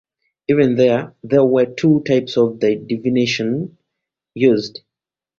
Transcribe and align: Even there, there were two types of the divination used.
Even 0.49 0.77
there, 0.77 1.13
there 1.21 1.45
were 1.45 1.67
two 1.67 2.01
types 2.07 2.35
of 2.35 2.59
the 2.59 2.75
divination 2.75 3.77
used. 4.33 4.81